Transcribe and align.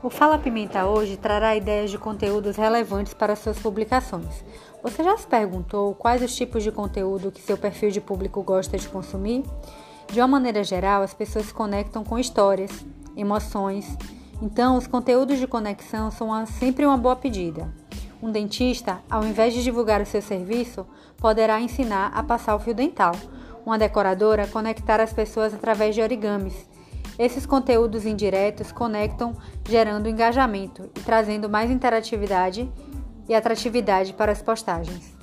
O 0.00 0.08
Fala 0.08 0.38
Pimenta 0.38 0.86
hoje 0.86 1.16
trará 1.16 1.56
ideias 1.56 1.90
de 1.90 1.98
conteúdos 1.98 2.54
relevantes 2.54 3.12
para 3.12 3.34
suas 3.34 3.58
publicações. 3.58 4.44
Você 4.80 5.02
já 5.02 5.16
se 5.16 5.26
perguntou 5.26 5.92
quais 5.92 6.22
os 6.22 6.36
tipos 6.36 6.62
de 6.62 6.70
conteúdo 6.70 7.32
que 7.32 7.42
seu 7.42 7.58
perfil 7.58 7.90
de 7.90 8.00
público 8.00 8.40
gosta 8.44 8.78
de 8.78 8.88
consumir? 8.88 9.42
De 10.06 10.20
uma 10.20 10.28
maneira 10.28 10.62
geral, 10.62 11.02
as 11.02 11.12
pessoas 11.12 11.46
se 11.46 11.52
conectam 11.52 12.04
com 12.04 12.16
histórias, 12.16 12.70
emoções. 13.16 13.98
Então, 14.40 14.76
os 14.76 14.86
conteúdos 14.86 15.40
de 15.40 15.48
conexão 15.48 16.12
são 16.12 16.46
sempre 16.46 16.86
uma 16.86 16.96
boa 16.96 17.16
pedida. 17.16 17.68
Um 18.22 18.30
dentista, 18.30 19.00
ao 19.10 19.24
invés 19.24 19.52
de 19.52 19.64
divulgar 19.64 20.00
o 20.00 20.06
seu 20.06 20.22
serviço, 20.22 20.86
poderá 21.16 21.60
ensinar 21.60 22.12
a 22.14 22.22
passar 22.22 22.54
o 22.54 22.60
fio 22.60 22.72
dental. 22.72 23.16
Uma 23.66 23.76
decoradora, 23.76 24.46
conectar 24.46 25.00
as 25.00 25.12
pessoas 25.12 25.52
através 25.52 25.96
de 25.96 26.00
origamis 26.00 26.77
esses 27.18 27.44
conteúdos 27.44 28.06
indiretos 28.06 28.70
conectam, 28.70 29.34
gerando 29.68 30.08
engajamento 30.08 30.88
e 30.96 31.00
trazendo 31.00 31.48
mais 31.48 31.70
interatividade 31.70 32.70
e 33.28 33.34
atratividade 33.34 34.12
para 34.12 34.30
as 34.30 34.40
postagens. 34.40 35.17